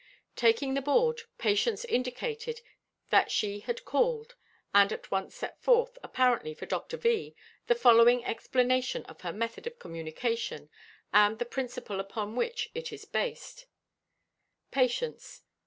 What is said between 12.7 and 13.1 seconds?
it is